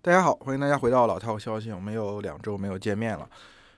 [0.00, 1.72] 大家好，欢迎大家回到老套消息。
[1.72, 3.28] 我们有两周没有见面了，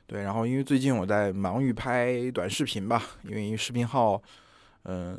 [0.07, 4.23] 对，然后因为最近我在忙于拍短视频吧，因为视频号，
[4.83, 5.19] 嗯，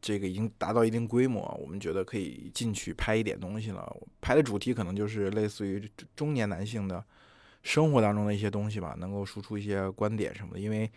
[0.00, 3.92] 这个已经达到一定规模，我们觉得可以进去拍一点东西了。
[4.20, 7.04] 拍的主题可能就是类似于中年男性的
[7.62, 10.60] 生活当中的一些东西吧，能够输出一些观点什么的。
[10.60, 10.88] 因为，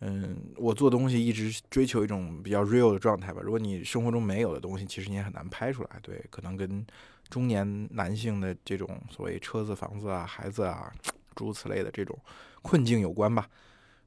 [0.00, 3.40] 嗯，我做东西一直追求一种比较 real 的状态吧。
[3.42, 5.90] 如果你生活中没有的东西，其实你也很难拍出来。
[6.02, 6.84] 对，可能跟
[7.28, 10.90] 中年男性的这种所谓车子、房子啊、孩子啊，
[11.34, 12.18] 诸如此类的这种
[12.62, 13.46] 困境有关吧。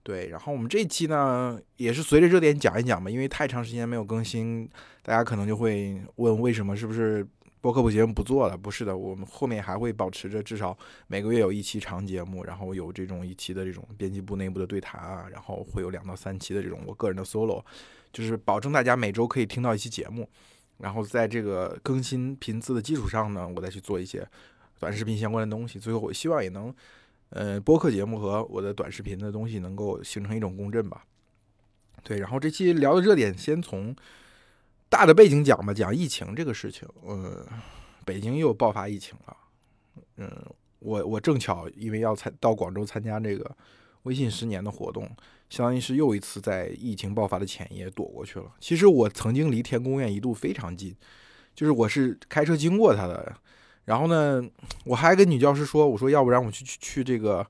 [0.02, 4.68] 对，然后我们这一期呢，也是随着热点讲一讲吧，因为太长时间没有更新，
[5.04, 7.26] 大家可能就会问为什么是不是
[7.64, 8.58] 播客部节目不做了？
[8.58, 10.78] 不是的，我们后面还会保持着至少
[11.08, 17.64] 每个月有一期长节目，然后有这种一期的这种编辑部内部的对谈啊，然后会有两到三期的这种我个人的 solo，
[18.12, 20.28] 就是保证大家每周可以听到一期节目。
[20.78, 24.28] 然后在这个更新频次的基础上呢，我再去做一些
[24.78, 25.80] 短视频相关的东西。
[25.80, 26.76] 最后我希望也能，
[27.30, 31.06] 呃，播客节目和我的短视频的东西能够形成一种共振吧。
[32.04, 33.96] 对，然后这期聊的热点，先从
[34.94, 36.88] 大的背景讲吧，讲疫情这个事情。
[37.02, 37.44] 呃，
[38.06, 39.38] 北京又爆发疫情了。
[40.18, 40.32] 嗯，
[40.78, 43.58] 我我正巧因为要参到广州参加这个
[44.04, 45.10] 微信十年的活动。
[45.50, 48.46] 相当于是又一次在疫情爆发的前夜躲过去了。
[48.60, 50.96] 其实我曾经离天宫院一度非常近，
[51.56, 53.36] 就是我是开车经过它的。
[53.86, 54.48] 然后呢，
[54.86, 57.46] 我还跟女教师说：“我说要不然我去去去这个，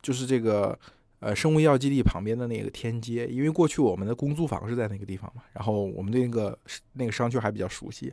[0.00, 0.78] 就是这个
[1.20, 5.42] 呃生物医药基地旁边的那个天街，因为过去我们的公租房是在那个地方嘛。
[5.52, 6.58] 然后我们对那个
[6.92, 8.12] 那个商圈还比较熟悉。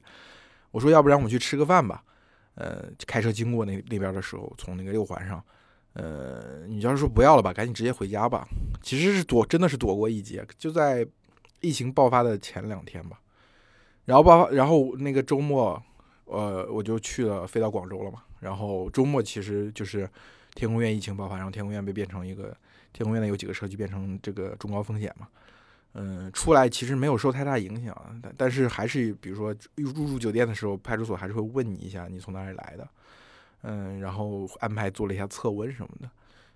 [0.72, 2.04] 我说要不然我们去吃个饭吧。
[2.56, 5.44] 呃，开车经过那那边的时候，从那个六环上。”
[5.94, 8.48] 呃，女教师说不要了吧，赶紧直接回家吧。
[8.82, 10.44] 其实是躲，真的是躲过一劫。
[10.58, 11.08] 就在
[11.62, 13.20] 疫情爆发的前两天吧，
[14.06, 15.80] 然后爆发，然后那个周末，
[16.26, 18.24] 呃，我就去了，飞到广州了嘛。
[18.40, 20.10] 然后周末其实就是
[20.56, 22.58] 天宫院疫情爆发，然后天宫院被变成一个
[22.94, 25.28] 天宫院的有几个社区变成这个中高风险嘛。
[25.96, 32.88] 嗯，出来其实没有受太大影响，但但是还是比如说入住酒店的时候，派出所还是会问你一下你从哪里来的。
[33.62, 36.10] 嗯，然后安排做了一下测温什么的，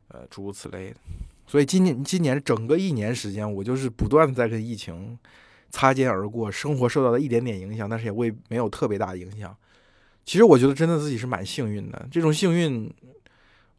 [0.08, 0.98] 呃，诸如此类的。
[1.46, 5.18] 所以今年今年整个一年时间，我就是不断的在跟疫情
[5.70, 9.56] 擦肩而过，生活受到了一点点影响，但是也未没有特别大的影响。
[10.26, 12.08] 其实我觉得真的自己是蛮幸运的。
[12.12, 12.94] 这种幸运，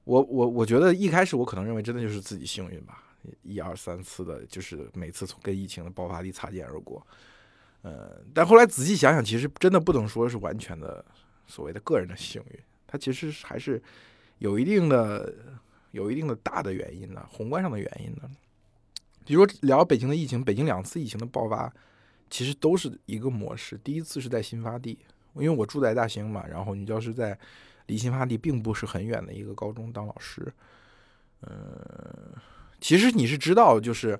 [0.08, 3.04] 我我我觉得一开始我可能认为真的就是自己幸运吧，
[3.42, 7.06] 一二三次的，就是每次从跟疫情的爆发地擦肩而过。
[7.82, 11.04] 呃，但后来仔细想想，其实真的不能说是完全的
[11.46, 12.58] 所谓的个人的幸运。
[12.86, 13.82] 它其实还是
[14.38, 15.30] 有一定的、
[15.90, 18.22] 有一定的大的原因的，宏观上的原因的。
[19.26, 21.70] 比如说聊北京的疫情，北京两次疫情的爆发，
[22.30, 23.76] 其实都是一个模式。
[23.84, 24.98] 第一次是在新发地，
[25.34, 27.38] 因为我住在大兴嘛，然后女教师在
[27.88, 30.50] 离新发地并不是很远的一个高中当老师。
[31.42, 31.50] 嗯，
[32.80, 34.16] 其实你是知道，就是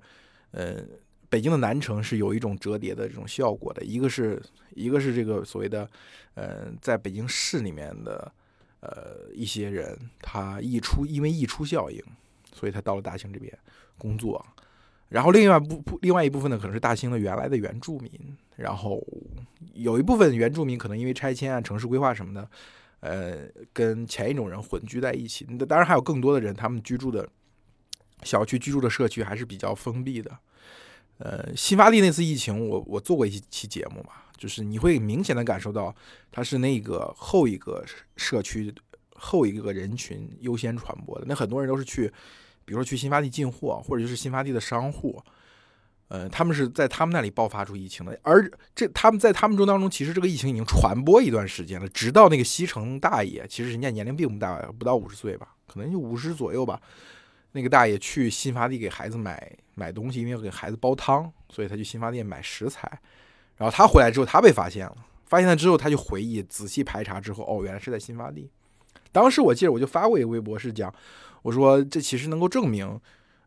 [0.50, 0.82] 呃，
[1.28, 3.84] 北京的南城是有一种折叠的这种效果的。
[3.84, 4.42] 一个是
[4.74, 5.88] 一个是这个所谓的
[6.34, 8.32] 呃，在北京市里面的。
[8.80, 12.00] 呃，一些人他溢出，因为溢出效应，
[12.54, 13.52] 所以他到了大兴这边
[13.98, 14.46] 工作。
[15.08, 18.08] 然后另外不不，另外一部分呢，可能是大兴的原来的原住民。
[18.54, 19.04] 然后
[19.74, 22.48] 有一部分原住民可能因为拆迁啊、城市规划什么的，
[23.00, 25.47] 呃，跟前一种人混居在一起。
[25.48, 27.28] 那当然还有更多的人，他们居住的
[28.22, 30.38] 小区、居住的社区还是比较封闭的。
[31.19, 34.12] 呃，新发地那次疫情，我我做过一期节目嘛。
[34.36, 35.92] 就是你会明显的感受到，
[36.31, 37.84] 它是那个后一个
[38.16, 38.72] 社区
[39.16, 41.25] 后一个人群优先传播的。
[41.26, 42.06] 那很多人都是去，
[42.65, 45.20] 比如说去新发地进货，或者就是新发地的商户，
[46.08, 48.19] 呃，他们是在他们那里爆发出疫情的。
[48.22, 51.88] 而这他们在他们中当中，其实这个疫情已经传播一段时间了。
[51.91, 56.80] 直到那个西城大爷，其实人家年龄并不大，不到五十岁吧，可能就五十左右吧。
[57.52, 62.91] 那个大爷去新发地给孩子买买东西，因为要给孩子煲汤，所以他去新发地买食材。
[63.56, 64.97] 然后他回来之后，他被发现了。
[65.26, 68.50] 发现了之后，他就回忆，仔细排查之后，哦，原来是在新发地。
[69.12, 70.94] 当时我记得我就发过一个微博，是讲，
[71.42, 72.98] 我说这其实能够证明，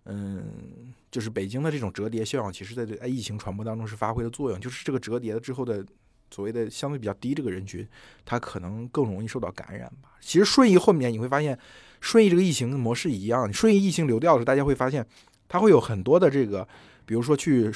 [0.06, 4.60] 嗯，就是北京的这种折叠效应，其实在在疫情传播当中是发挥了作用。
[4.60, 5.86] 就是这个折叠了之后的
[6.30, 7.88] 所谓的相对比较低这个人群，
[8.26, 10.18] 他可能更容易受到感染吧。
[10.20, 11.58] 其实顺义后面你会发现，
[12.00, 15.06] 顺义这个疫情模式一样，顺义疫情流掉的时候，大家会发现，
[15.48, 16.68] 它会有很多的这个，
[17.06, 17.72] 比如说去。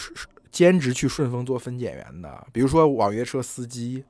[0.51, 4.01] 兼职去顺丰做分拣员的，比如说网约车司机，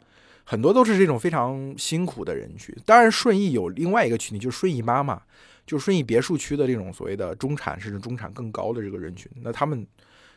[0.44, 2.72] 很多都是这种非常辛苦的人群。
[2.86, 5.20] 当然，顺义有另外一个群体，就是顺义妈妈，
[5.66, 9.32] 就顺义别墅区的这种所谓的中产甚至中产更高的这个人群。
[9.42, 9.86] 那他们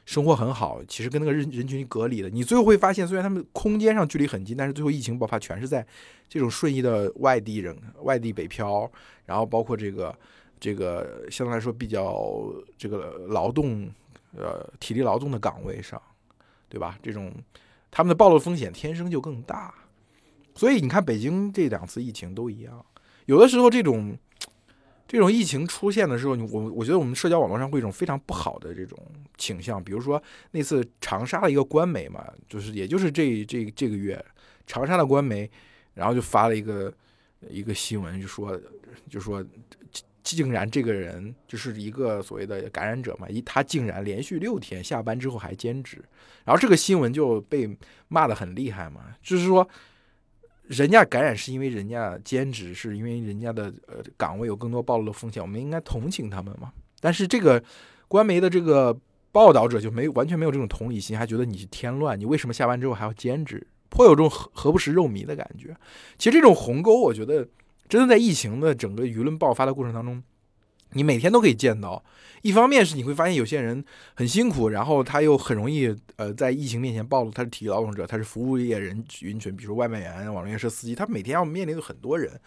[0.06, 2.30] 生活很好，其实跟那个人人群隔离的。
[2.30, 5.86] 你最后会发现，虽然他们空间上距离很近，但是最后疫情爆发全是在
[6.30, 8.90] 这种顺义的外地人、外地北漂，
[9.26, 10.18] 然后包括这个
[10.58, 13.86] 这个相对来说比较这个劳动
[14.34, 16.00] 呃体力劳动的岗位上，
[16.70, 16.98] 对吧？
[17.02, 17.30] 这种
[17.90, 19.74] 他们的暴露风险天生就更大，
[20.54, 22.82] 所以你看北京这两次疫情都一样，
[23.26, 24.16] 有的时候这种。
[25.08, 28.98] 这种疫情出现的时候，我我觉得我们社交网络上会一种非常不好的这种
[29.38, 34.22] 倾向，比如说那次长沙的一个官媒嘛，就是也就是这这这个月，
[34.66, 35.50] 长沙的官媒，
[35.94, 36.92] 然后就发了一个
[37.48, 38.60] 一个新闻，就说
[39.08, 39.42] 就说
[40.22, 46.04] 竟然这个人就是一个所谓的感染者嘛，一他竟然连续六天下班之后还兼职，
[46.44, 47.74] 然后这个新闻就被
[48.08, 49.66] 骂得很厉害嘛，就是说。
[50.68, 56.70] 人家感染是因为人家兼职，是因为人家的呃岗位有更多暴露的风险，我们应该同情他们嘛？
[57.00, 57.62] 但是这个
[58.06, 58.96] 官媒的这个
[59.32, 63.66] 报道者就没完全没有这种同理心，还觉得你是添乱，你为什么下班之后还要兼职？
[63.88, 65.74] 颇有这种何何不食肉糜的感觉。
[66.18, 67.48] 其实这种鸿沟，我觉得
[67.88, 70.22] 真的在疫情的整个舆论爆发的过程当中。
[70.92, 72.02] 你每天都可以见到，
[72.42, 82.40] 一方面是你会发现有些人很辛苦，然后他又很容易呃在疫情面前暴露他是体力劳动者，他是服务业人群群，比如说外卖员、网络车司机，他每天要面临的很多人，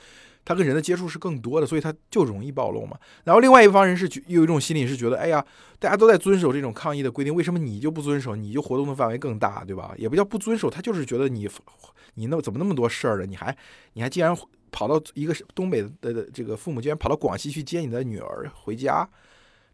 [0.43, 2.97] 他跟人的接触是更多的，所以他就容易暴露嘛。
[3.25, 5.45] 然后另外一方人是有一种心理是觉得，哎呀，
[5.77, 8.35] 大家都在遵守这种抗疫的规定，为什么你就不遵守？
[8.35, 9.93] 你就活动的范围更大，对吧？
[9.97, 11.47] 也不叫不遵守，他就是觉得你
[12.15, 13.25] 你那怎么那么多事儿了？
[13.25, 13.55] 你还
[13.93, 14.35] 你还竟然。
[14.71, 19.07] 跑到一个东北的这个父母竟然跑到广西去接你的女儿回家，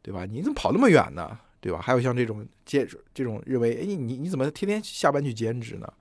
[0.01, 0.25] 对吧？
[0.25, 1.39] 你怎么跑那么远呢？
[1.59, 1.79] 对吧？
[1.81, 5.91] 还有像这种兼这种认为，哎，你你怎么天天下班去兼职呢？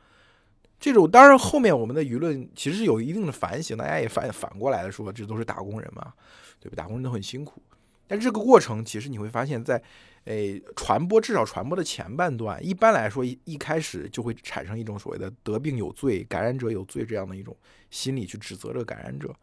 [0.79, 6.13] 这种当然后面我们的舆论其实是有一定的反省，大家也反反过来的说，这都是打工人嘛，
[6.61, 6.75] 对吧？
[6.77, 7.63] 打工人都很辛苦。
[8.09, 9.83] 但这个过程其实你会发现，在
[10.25, 17.57] 诶传播至少传播的前半段，一般来说一一开始就会产生一种所谓的得病有罪、感染者有罪这样的一种
[17.91, 19.35] 心理去指责这个感染者。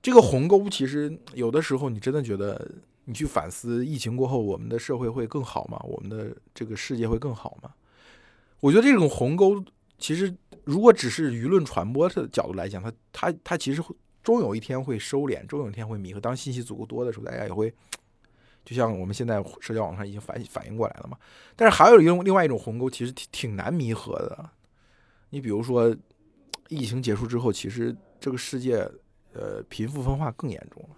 [0.00, 2.70] 这个鸿沟其实有的时候你真的觉得
[3.04, 5.80] 你去反思，疫情过后我们的社会会更好吗？
[5.84, 7.70] 我们的这个世界会更好吗？
[8.60, 9.64] 我觉得这种鸿沟
[9.98, 13.94] 其实如果只是舆论传播的角度来讲，它它它其实会。
[14.22, 16.20] 终有一天会收敛，终有一天会弥合。
[16.20, 17.72] 当信息足够多的时候，大家也会，
[18.64, 21.16] 就像我们现在社交网上已经反反应过来了嘛。
[21.56, 24.50] 但是还有一种另外一种鸿沟，其实挺挺难弥合的。
[25.30, 25.96] 你比如说，
[26.68, 28.88] 疫情结束之后，其实这个世界，
[29.32, 30.96] 呃，贫富分化更严重了。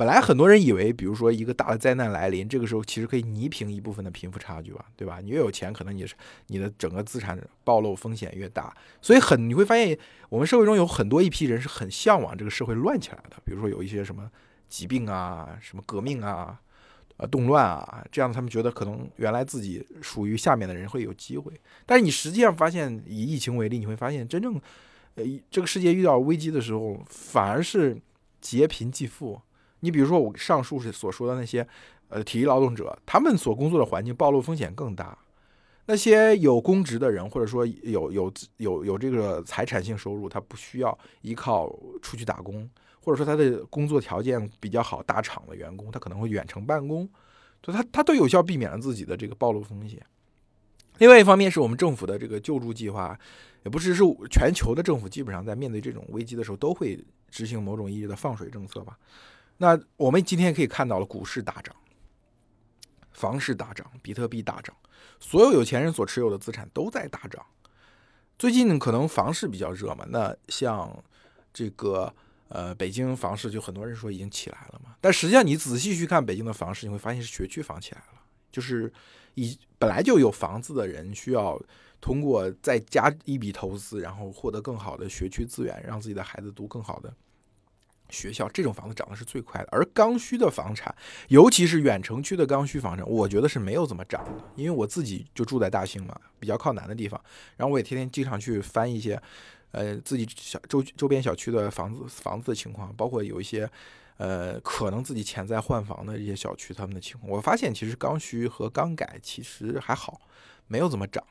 [0.00, 5.20] 本来很多人以为，比如说一个大的灾难来临，这个时候其实可以弥平一部分的贫富差距吧，对吧？
[5.22, 6.14] 你越有钱，可能你是
[6.46, 9.98] 你的整个资产暴露风险越大，所以很你会发现，
[10.30, 14.26] 我们社会中有很多一批人是很向往这个社会乱起来的，比如说有一些什么
[14.70, 16.58] 疾病啊、什么革命啊、
[17.18, 21.52] 呃动乱啊，这样他们觉得可能原来自己属于下面的人会有机会，
[21.84, 24.58] 但是你实际上发现，以疫情为例，你会发现真正
[25.16, 28.00] 呃这个世界遇到危机的时候，反而是
[28.40, 29.38] 劫贫济富。
[29.80, 31.66] 你比如说，我上述所说的那些，
[32.08, 35.18] 呃，体力劳动者，他们所工作的环境暴露风险更大。
[35.86, 41.68] 那些有公职的人，或者说有有有有这个财产性收入，他不需要依靠
[42.00, 42.68] 出去打工，
[43.02, 47.08] 或者说他的工作条件比较好，大厂的员工他可能会远程办公，
[47.64, 50.00] 所以他他都有效避免了自己的这个暴露风险。
[50.98, 53.18] 另外一方面，是我们政府的这个救助计划，
[53.64, 58.96] 也不是是全球的政府基本上在面对这种危机的时候都会执行某种意义的放水政策吧。
[59.62, 61.76] 那我们今天可以看到了股市大涨，
[63.12, 64.74] 房市大涨，比特币大涨，
[65.18, 67.44] 所有有钱人所持有的资产都在大涨。
[68.38, 71.04] 最近可能房市比较热嘛，那像
[71.52, 72.10] 这个
[72.48, 74.96] 呃北京房市就很多人说已经起来了嘛。
[74.98, 78.90] 但实际上你仔细去看北京的房市，你会发现是学区房起来了，就是
[79.34, 81.60] 以本来就有房子的人需要
[82.00, 87.14] 通过再加一笔投资，然后获得更好的学区资源，让自己的孩子读更好的。
[88.10, 90.94] 学校这种房子涨的是最快的，而刚需的房产，
[91.28, 94.44] 尤其是远城区的刚需房产，我觉得是没有怎么涨的。
[94.56, 97.20] 因为我自己就住在大兴嘛，比较靠南的地方，
[97.56, 99.20] 然后我也天天经常去翻一些，
[99.72, 103.70] 呃，自己小周周边小区的房子房子的情况，包括有一些，
[104.16, 110.20] 呃，可能自己潜在换房的一些小区他们的情况，我发现其实刚需和刚改其实还好，
[110.66, 111.24] 没有怎么涨，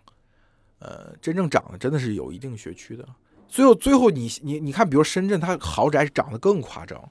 [0.79, 3.07] 呃，真正涨的真的是有一定学区的。
[3.49, 7.09] 最后，最后你你你看，比如深圳，它豪宅涨得更夸张，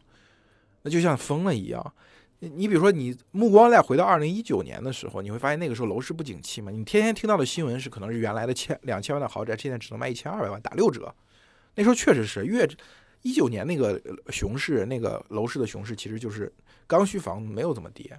[0.83, 1.95] 那就像疯了一样。
[2.38, 6.71] 你比如说，你目光再回到二零一九年的时候，你会发现那个时候楼市不景气嘛。
[6.71, 11.12] 你天天听到的新闻是，可能是原来的千两千万的豪宅，现在只能卖一千二百万，打六折。
[11.75, 12.64] 那时候确实是越
[13.23, 16.52] 一九年那个熊市，那个楼市的熊市，其实就是
[16.87, 18.16] 刚需房没有怎么跌，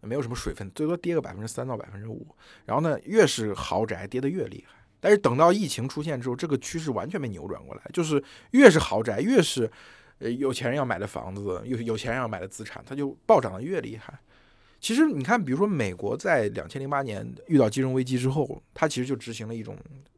[0.00, 2.24] 没有什么水分，最多跌个百分之三到百分之五。
[2.64, 4.83] 然后呢，越是豪宅跌得越厉害。
[5.04, 9.70] 但是等到疫情出现之后，这个趋势完全被扭转过来，就是越是豪宅，越是
[10.16, 14.18] 呃，有钱人要买的房子，有有钱人要买的资产，它就暴涨的越厉害。
[14.80, 19.76] 其实你看，比如说美国在两千零八年遇到金融危机之后，它其实就执行了一种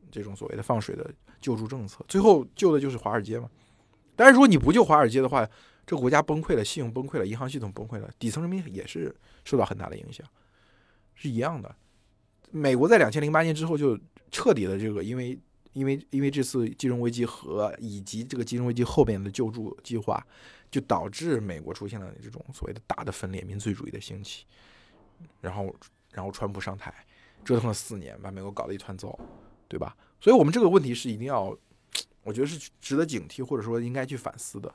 [0.08, 3.50] 这种所谓的放水的救助政策，最后救的就是华尔街嘛。
[4.14, 5.44] 但是如果你不救华尔街的话，
[5.84, 9.12] 这个国家崩溃了，信用崩溃了，银行系统崩溃了，底层人民也是
[9.44, 10.24] 受到很大的影响，
[11.16, 11.74] 是一样的。
[12.52, 13.98] 美国在两千零八年之后就
[14.30, 15.38] 彻底的这个，因为
[15.72, 20.26] 因为因为这次金融危机和以及这个金融危机后边的救助计划，
[20.70, 24.44] 就导致美国出现了这种所谓的大的分裂、民粹主义的兴起。
[25.40, 25.74] 然后
[26.12, 26.92] 然后川普上台，
[27.44, 29.18] 折腾了四年，把美国搞得一团糟，
[29.68, 29.96] 对吧？
[30.20, 31.56] 所以我们这个问题是一定要，
[32.22, 34.74] 我觉得是值得警惕，或者说应该去反思的。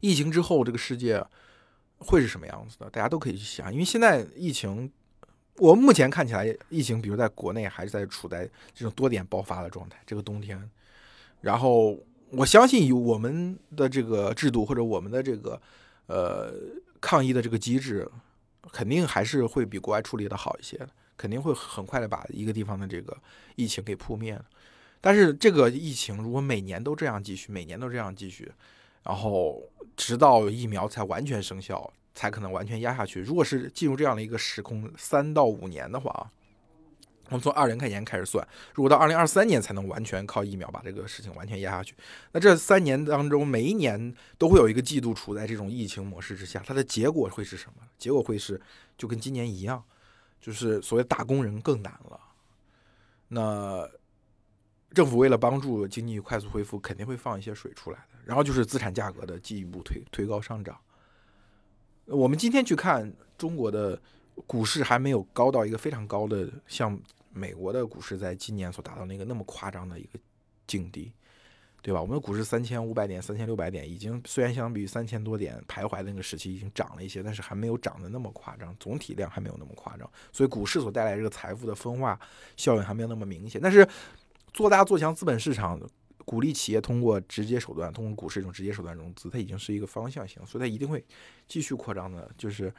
[0.00, 1.22] 疫情之后，这个世界
[1.98, 2.88] 会是什么样子的？
[2.90, 4.90] 大家都可以去想，因为现在疫情，
[5.58, 9.98] 我目前看起来，疫情比如在国内还是在处在这种多点爆发的状态。
[10.06, 10.70] 这个冬天，
[11.40, 11.98] 然后
[12.30, 15.60] 我相信有我们的这个制度或者我们的这个
[16.06, 16.52] 呃
[17.00, 18.08] 抗疫的这个机制，
[18.72, 20.78] 肯定还是会比国外处理的好一些，
[21.16, 23.16] 肯定会很快的把一个地方的这个
[23.54, 24.40] 疫情给扑灭。
[25.00, 28.50] 但是这个疫情如果每年都这样继续，每年都这样继续。
[29.02, 29.62] 然后
[29.96, 33.20] 直到疫苗才完全生效，才可能完全压下去。
[33.20, 36.26] 如果是进入这样的一个时空，三到五年的话啊，
[37.26, 38.44] 我们从二零开年开始算，
[38.74, 41.94] 如果到二零二三年才能完全靠疫苗把这个事情完全压下去，
[42.32, 47.82] 那这三年当中每一年都会有一个季度处在这种疫情模式之下，它的结果会是什么？
[47.98, 48.60] 结果会是
[48.98, 49.84] 就跟今年一样，
[50.40, 52.20] 就是所谓打工人更难了。
[53.28, 53.88] 那。
[54.94, 58.18] 政府为了帮助经济快速恢复，肯定会放一些水出来的。
[58.24, 60.78] 然后就是资产价格的进一步推推高上涨。
[62.06, 64.00] 我们今天去看中国的
[64.46, 66.98] 股市，还没有高到一个非常高的，像
[67.32, 70.18] 美国的股市在今年所达到那个那么夸张的一个
[70.66, 71.12] 境地，
[71.82, 72.00] 对吧？
[72.00, 80.10] 我们的股市三千五百点、三千六百点，已经虽然相比于三千多点徘徊的那个时期已经涨了一些，但是还没有涨得那么夸张，总体量还没有那么夸张。
[80.32, 82.18] 所以股市所带来这个财富的分化
[82.56, 83.86] 效应还没有那么明显，但是。
[84.52, 85.78] 做大做强资本市场，
[86.26, 91.02] 鼓励企业通过直接手段，通过股市这种直接手段融资，它已经是一个方向性，所以它一定会
[91.46, 92.28] 继续扩张的。
[92.36, 92.70] 就是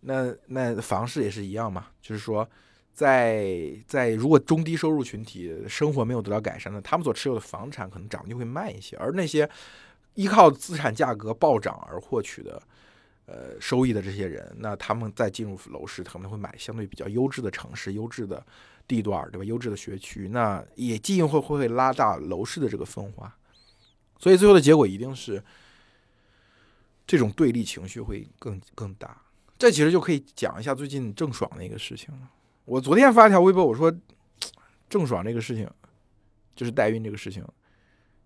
[0.00, 2.48] 那那房市也是一样嘛，就是说，
[2.92, 9.48] 在在如果中低收入群体生活没有得到改善的，他们所持有的房产可能涨就会慢一些，而那些
[10.14, 12.62] 依靠资产价格暴涨而获取的
[13.26, 18.44] 呃收益的这些人，那他们在进入楼市，可能会买相对比较优质的城市，优质的。
[18.86, 19.44] 地段对吧？
[19.46, 23.34] 优质的学区，那也进一步会会拉大楼市的这个分化，
[24.18, 25.42] 所以最后的结果一定是
[27.06, 29.18] 这种对立情绪会更更大。
[29.56, 32.30] 这其实就可以讲一下最近郑爽那个事情了。
[32.66, 33.90] 我昨天发一条微博，我说
[34.90, 35.66] 郑爽这个事情
[36.54, 37.42] 就是代孕这个事情，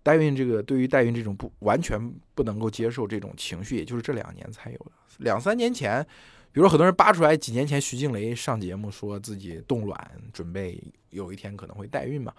[0.09, 1.99] 代孕这个对于代孕这种不完全
[2.33, 4.91] 不能够接受这种情绪，也就是这两年才有的。
[5.19, 6.05] 两三年前。
[6.51, 12.33] 比如说，很多人扒出来几年前徐静蕾上节目说自己冻卵，准备有一天可能会代孕嘛？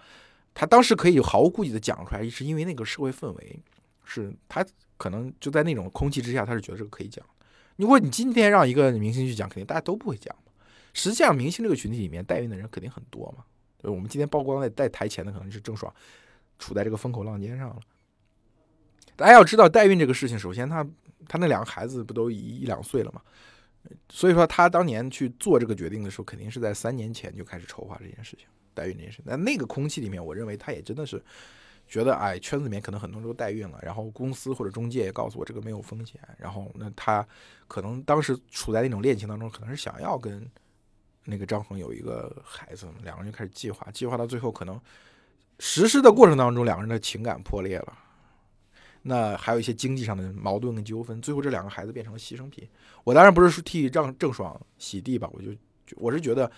[0.53, 3.57] 他当时可以毫无顾忌的讲出来，是因为那个社会氛围，
[4.03, 4.65] 是他
[4.97, 7.25] 可能就在那种空气之下，他是觉得这个可以讲。
[7.77, 10.35] 如果你今天让一个明星去讲，肯定大家都不会讲
[10.93, 13.45] 实际上，明星这个群体里面代孕的人肯定很多嘛。
[13.83, 15.91] 我们今天曝光在在台前的可能是郑爽，
[16.61, 17.79] 处在这个风口浪尖上了。
[19.17, 20.87] 大家要知道，代孕这个事情，首先他
[21.27, 23.21] 他那两个孩子不都一一两岁了嘛？
[24.09, 29.21] 所以说，他当年去做这个决定的时候，肯定是在三年前就开始筹划这件事情，代孕这件事。
[29.25, 31.21] 那那个空气里面，我认为他也真的是
[31.87, 37.27] 觉得，哎，圈子里面可能很多人都代孕了，然后公司或者中介也告诉我这个没有风险，然后那他
[37.67, 40.47] 可能当时处在那种恋情当中，可能是想要跟
[41.25, 44.79] 那个张恒有一个孩子，两个人就开始计划，计划到最后可能
[45.63, 47.95] 实施的过程当中，两个人的情感破裂了。
[49.03, 52.67] 那还有一些经济上的矛盾跟纠纷，最后这两个孩子变成了牺牲品。
[53.03, 55.51] 我当然不是替郑郑爽洗地吧，我就
[55.97, 56.51] 我是觉得，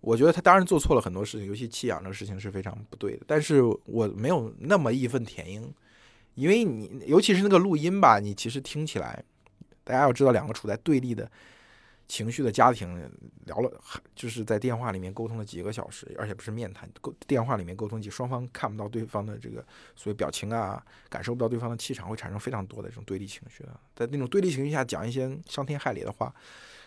[0.00, 3.22] 我觉得他当然做错了很多事情，尤其弃养这个事情是非常不对的。
[3.28, 5.72] 但是我没有那么义愤填膺，
[6.34, 9.22] 因为你尤其是那个录音吧，你其实听起来，
[9.84, 11.30] 大家要知道两个处在对立的。
[12.08, 12.98] 情绪的家庭
[13.44, 13.70] 聊了，
[14.14, 23.78] 就是在电话里面沟通了几个小时，而且不是面谈，沟电话里面沟通几，双方看不到对方的这个所谓表情啊，感受不到对方的气场，会产生非常多的这种对立情绪的。
[23.94, 26.34] 在那种对立情绪下讲一些伤天害理的话，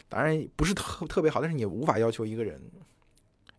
[0.10, 2.60] 当然不是特特别好，但是你无法要求一个人，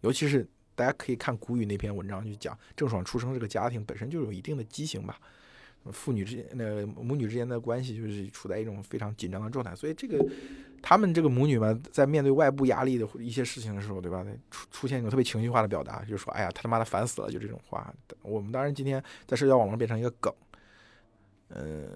[0.01, 5.21] 尤其是大家可以看古语那篇文章去讲郑爽出生这个家庭本身就有一定的畸形吧。
[5.91, 10.25] 父女之间，那母女之间的关系就是处在一种非常紧张的状态，所以这个
[10.81, 14.25] 他们这个母女嘛，在面对外部压力的一些事情的时候，对吧？
[14.51, 17.93] 出出现一种特别情绪化的表达，就是说，哎呀，他他妈的烦死了，就这种话。
[18.23, 20.33] 我们当然今天在社交网络变成一个梗，
[21.49, 21.91] 嗯，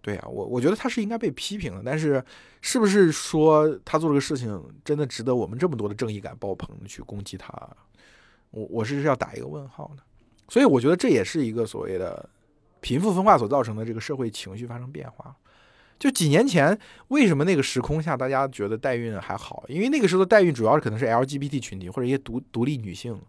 [0.00, 2.22] 对啊，我我觉得他是应该被批评的，但是
[2.60, 7.52] 是不是说他做这个事情真的值得我们这么多的正义感爆棚去攻击他？
[8.50, 10.02] 我我是要打一个问号的。
[10.48, 12.30] 所以我觉得这也是一个所谓的
[12.86, 15.34] 贫富分化所造成的这个社会情绪发生变化。
[15.98, 16.78] 就几年前，
[17.08, 19.64] 为什么那个时空下大家觉得代孕还好？
[19.66, 23.20] 因为那个时候的代孕主要是可能是 LGBT 群体或者一些独独立女性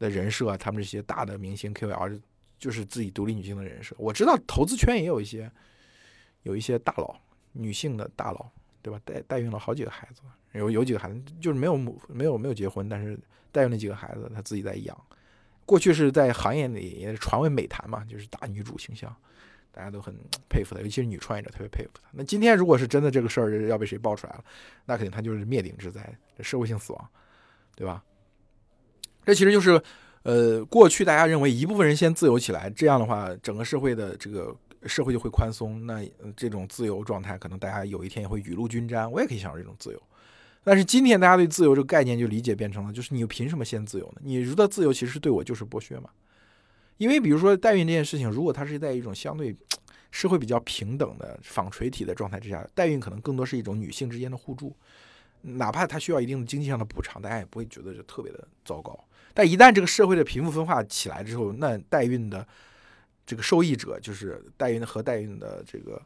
[0.00, 2.20] 的人设，他们这些大的明星 KOL
[2.58, 3.94] 就是自己独立女性的人设。
[3.96, 5.48] 我知道投资圈也有一些
[6.42, 7.14] 有一些大佬，
[7.52, 8.44] 女性的大佬，
[8.82, 9.00] 对吧？
[9.04, 10.22] 代代孕了好几个孩子，
[10.54, 13.16] 有有几个孩子就是没有母没有没有结婚，但是
[13.52, 15.00] 代孕那几个孩子他自己在养。
[15.70, 19.14] 过去是在行业里也传为美谈嘛，就是大女主形象，
[19.70, 20.12] 大家都很
[20.48, 22.08] 佩服她，尤其是女创业者特别佩服她。
[22.10, 24.44] 那今天如果是真的这个事儿要被谁爆出来了，
[24.84, 27.08] 那肯定她就是灭顶之灾，社会性死亡，
[27.76, 28.02] 对吧？
[29.24, 29.80] 这其实就是
[30.24, 34.52] 呃，过去大家认为一部分人先自由起来，这样的话整个社会的这个
[34.86, 36.04] 社会就会宽松，那
[36.36, 39.08] 这种自由状态可能大家有一天也会雨露均沾。
[39.08, 40.02] 我也可以享受这种自由。
[40.62, 44.20] 但是今天大家对自由这个概念就理解变成了，就是你凭什么先自由呢？
[44.22, 46.10] 你如的自由其实对我就是剥削嘛。
[46.98, 49.56] 因为比如说代孕这件事情，如果它是在一种相对
[50.10, 54.76] 社会比较平等的纺锤体的状态之下，代孕可能更多是一种女性之间的互助，
[55.40, 58.98] 哪怕它需要一定的经济上的补偿，大家也不会觉得这特别的糟糕。
[59.32, 62.46] 但一旦这个社会的贫富分化起来之后，那代孕的
[63.24, 66.00] 这个受益者就是代孕和代孕的这个。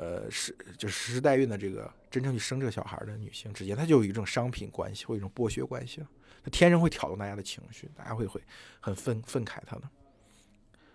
[0.00, 6.06] 呃，是就实施代孕的这个真正去生这个小孩的女性之间，她就有一种商品关系或一种剥削关系了。
[6.44, 8.40] 她天生会挑动大家的情绪，大家会会
[8.78, 9.82] 很愤愤慨她的。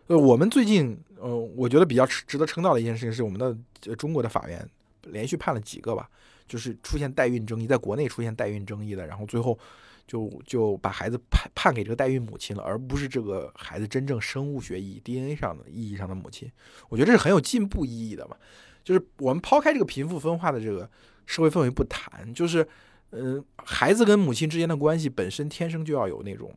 [0.07, 4.65] 呃，我们最近，呃，我觉得比较值得称道的一件事情是，我们的中国的法院
[5.03, 6.09] 连续判了几个吧，
[6.47, 9.59] 就是出现代孕争议，在国内出现代孕争议的，然后最后
[10.07, 16.49] 就就把孩子判判给这个代孕母亲了，而不是这个孩子真正生物学意义 DNA 上的意义上的母亲。
[16.87, 18.37] 我觉得这是很有进步意义的嘛。
[18.83, 20.89] 就是我们抛开这个贫富分化的这个
[21.25, 22.67] 社会氛围不谈，就是，
[23.11, 26.53] 嗯，孩子跟母亲之间的关系本身天生就要有那种，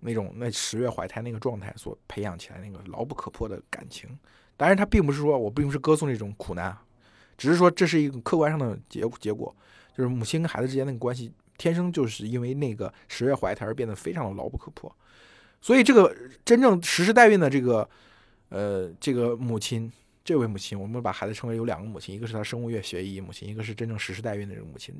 [0.00, 4.10] 那种那十月怀胎那个状态所培养起来那个牢不可破的感情。
[4.58, 6.76] 当然，他并不是说我并不是歌颂这种苦难，
[7.38, 9.56] 只是说这是一个客观上的结结果，
[9.96, 14.94] 就是母亲跟孩子之间那个关系天生就是因为那个十月怀胎而变得非常的牢不可破。
[15.62, 17.88] 所以，这个真正实施代孕的这个，
[18.50, 19.90] 呃，这个母亲。
[20.28, 24.94] 这位母亲，我们把孩子称为有两个母亲，一个是他生物学学医母亲，一个是真正实施代孕的这个母亲。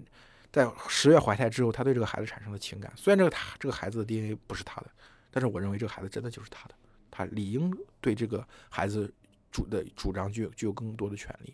[0.51, 2.91] 在十月怀胎之后，她对这个孩子产生了情感。
[2.97, 4.87] 虽然这个他这个孩子的 DNA 不是他的，
[5.31, 6.75] 但是我认为这个孩子真的就是他的，
[7.11, 9.13] 他理应对这个孩子
[9.53, 11.53] 主的主张具有具有更多的权利。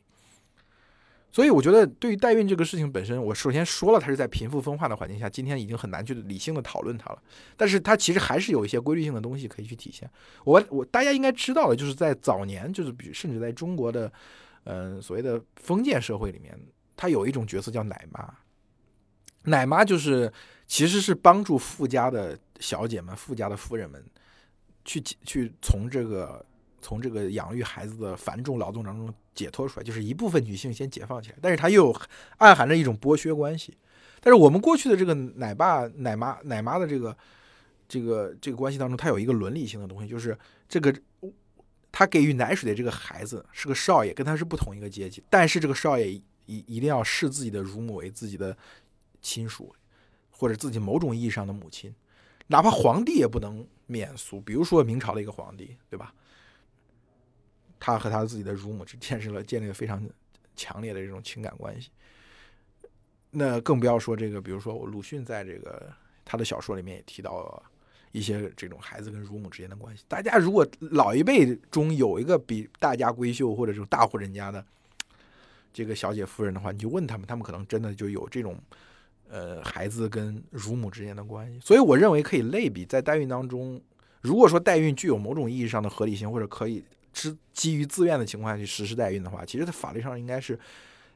[1.35, 7.20] 所以我觉得，对于代孕这个事情本身，我首先说了，它是在贫富分化的环境下，今天已经很难去理性的讨论它了。
[7.57, 10.09] 但是它其实还是有一些规律性的东西可以去体现。
[10.44, 14.12] 我我大家应该知道的，就是在早年，就是比甚至在中国的，
[14.62, 16.57] 嗯，所谓的封建社会里面，
[16.94, 18.33] 它有一种角色叫奶妈。
[19.42, 20.33] 奶妈就是
[20.68, 24.01] 其实是帮助富家的小姐们、富家的夫人们
[24.85, 26.47] 去去从这个。
[26.87, 31.94] 从这个养育孩子的繁重劳动当中解脱出来，就是一部分女性先解放起来，但是它又
[32.38, 33.77] 暗含着一种剥削关系。
[34.20, 37.16] 但是我们过去的这个奶爸、奶妈、奶妈的这个
[37.87, 40.94] 这个这个关系当中，它有一个伦理性的东西，就是这个
[41.92, 48.57] 他给予奶水的这个孩子是个少爷，跟他是不同一个阶级，但是这个少爷一一定要视自己的乳母为自己的
[49.20, 49.75] 亲属，
[50.31, 51.94] 或者自己某种意义上的母亲，
[52.47, 54.40] 哪怕皇帝也不能免俗。
[54.40, 56.14] 比如说明朝的一个皇帝，对吧？
[57.87, 60.03] 他和他自己的乳母之建立了建立了非常
[60.57, 61.90] 强烈的这种情感关系，
[63.31, 65.92] 那更不要说这个，比如说鲁迅在这个
[66.25, 67.62] 他的小说里面也提到
[68.11, 70.03] 一些这种孩子跟乳母之间的关系。
[70.09, 74.64] 大家如果老一辈中有一个比大家闺秀或者这种大户人家的
[75.70, 78.59] 这个小姐夫人的话，你就问他们，他们可能真的就有这种
[79.29, 81.61] 呃孩子跟乳母之间的关系。
[81.61, 83.79] 所以我认为可以类比，在代孕当中，
[84.23, 86.83] 如果说代孕具有某种意义上的合理性，或者可以。
[87.14, 90.59] 是基于自愿的情况下去实施代孕的话，其实，在法律上应该是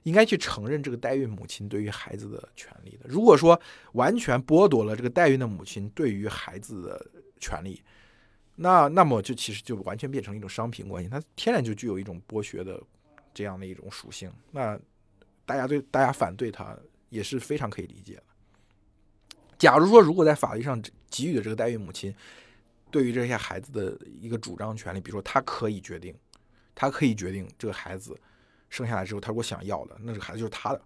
[0.04, 3.00] 应该去承认这个代孕母亲对于孩子的权利的。
[3.04, 3.60] 如果说
[3.92, 7.82] 完全剥夺了这个代孕的母亲对于孩子的权利，
[8.54, 12.82] 那那么就其实就完全变成一种商品关系，它天然就具有一种剥削的
[13.34, 14.32] 这样的一种属性。
[14.52, 14.78] 那
[15.44, 16.76] 大家对大家反对它
[17.08, 18.22] 也是非常可以理解的。
[19.58, 20.80] 假如说，如果在法律上
[21.10, 22.14] 给予的这个代孕母亲，
[22.90, 26.14] 对于这些孩子的一个主张权利，比如说他可以决定，
[26.74, 28.18] 他可以决定这个孩子
[28.70, 30.80] 生下来之后，他如果想要的，那这个孩子就是他的，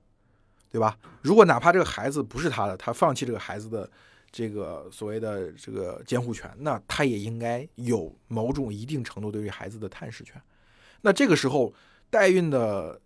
[0.71, 0.99] 对吧？
[1.21, 3.89] 如果哪怕这个孩子不是他的，他放弃这个孩子的
[4.31, 10.41] 这个所谓的这个监护权，那他也应该有某种一定程度对于孩子的探视权。
[11.03, 11.73] 那这个时候
[12.11, 13.01] 代孕的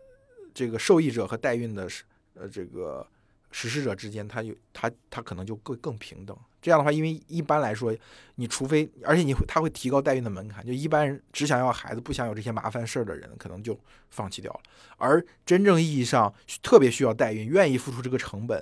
[0.55, 1.89] 这个受益者和代孕的
[2.35, 3.07] 呃这个
[3.51, 6.39] 实施者之间，他有他他可能就更更平等。
[6.67, 7.97] 这样的话，因为一般来说，
[8.35, 13.79] 你除非而且你会他会提高代孕的门槛，就一般人只想要孩子不想有这些麻烦事儿的人，可能就
[14.11, 14.61] 放弃掉了。
[14.97, 18.61] 而真正意义上特别需要代孕，愿意付出这个成本，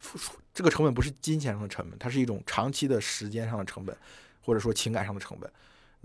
[0.00, 3.96] 付出这个成本不是金钱上的成本，它是一种长期的时间上的成本，
[4.42, 5.50] 或者说情感上的成本。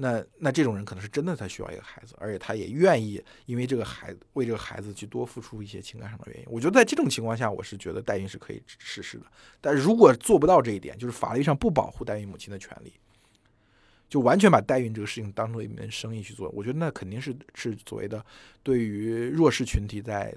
[0.02, 6.48] 那那这种人可能是真的他需要一个孩子，而且他也愿意因为这个孩子为这个孩子去多付出一些情感上的原因。
[6.50, 9.26] 我觉得在这种情况下，我是觉得代孕是可以实施的。
[9.62, 12.94] 但如果做不到这一点，就是法律上不保护代孕母亲的权利，
[14.10, 18.26] 就完全把代孕这个事情当做一门生意去做，我觉得那肯定是是所谓的
[18.64, 20.36] 对于弱势群体在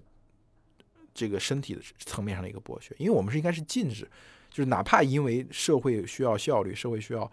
[1.14, 2.94] 这个身体的层面上的一个剥削。
[2.98, 4.06] 因为我们是应该是禁止，
[4.50, 7.32] 就是哪怕因为社会需要效率，社会需要。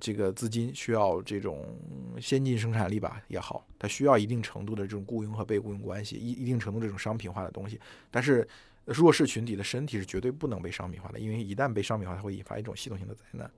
[0.00, 1.78] 这个资金需要这种
[2.18, 7.78] 先进生产力吧也好，它需要一定程度的这种雇佣和被雇佣关系，一一定程度这种商品化的东西。
[8.10, 8.48] 但是
[8.86, 13.50] 弱势群体的身体是绝对不能被商品化的，因为一旦被商品化，它会引发一种系统性的灾难，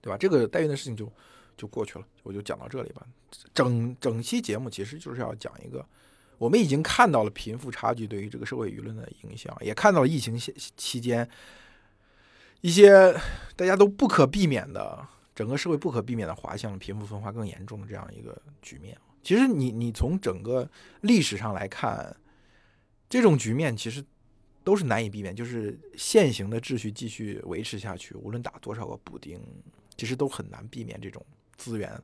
[0.00, 0.16] 对吧？
[0.18, 1.12] 这个代孕的事情就
[1.56, 3.06] 就过去了，我就讲到这里吧。
[3.54, 5.86] 整整期节目其实就是要讲一个，
[6.36, 11.28] 我们已经看到了贫富差距对于这个社会舆论的影响，也看到了疫情期期间。
[12.60, 13.14] 一些
[13.54, 18.96] 大家都不可避免的，整个社会不可避免的滑向贫富分化更严重的这样一个局面。
[19.22, 20.68] 其实，你你从整个
[21.02, 22.16] 历史上来看，
[23.08, 24.02] 这种局面其实
[24.64, 25.34] 都是难以避免。
[25.34, 29.40] 就是现行的秩序继续维持下去，无论打多少个补丁，
[29.96, 31.24] 其实都很难避免这种
[31.56, 32.00] 资源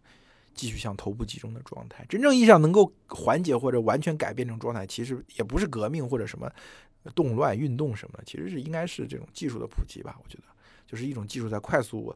[0.55, 2.05] 继续向头部集中的状态。
[2.09, 6.51] 真正意义上能够缓解或者完全改变这种状态，其实也不是革命或者什么。
[7.11, 10.19] 动乱运动什么的，其实是应该是这种技术的普及吧？
[10.23, 10.45] 我觉得，
[10.87, 12.15] 就是一种技术在快速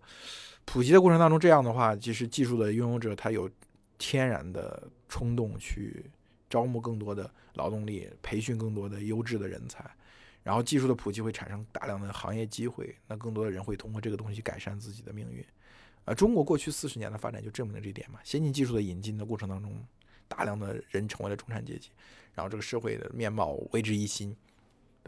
[0.64, 3.50] 普及的过程当中，这样的话，其实技术的拥有者他有
[3.96, 6.04] 天然的冲动去
[6.50, 9.84] 招募更多的劳动力，培训更多的优质的人才，
[10.42, 15.44] 然后技术的普及会产生大量的行业机会，那更多的人会通过这个东西改善自己的命运。
[16.04, 18.18] 啊，中国过去四十年的发展就证明了这一点嘛。
[18.24, 19.82] 先进技术的引进的过程当中，
[20.26, 21.90] 大量的人成为了中产阶级，
[22.34, 24.34] 然后这个社会的面貌为之一新。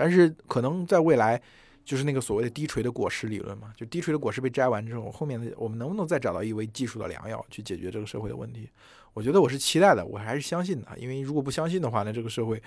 [0.01, 1.39] 但是可能在未来，
[1.85, 8.67] 就是那个所谓的低垂的果实理论嘛，就低垂的果实被摘完之后，后面的我们能不能再找到一味技术的良药去解决这个社会的问题？
[9.13, 12.63] 我觉得我是期待的，我还是相信的，因为如果不相信的话那，这个社会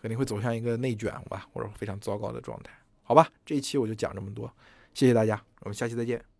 [0.00, 2.70] 肯定会走向一个内卷吧，或者非常糟糕的状态。
[3.02, 4.48] 好吧，这一期我就讲这么多，
[4.94, 6.35] 谢谢大家，我们下期再见。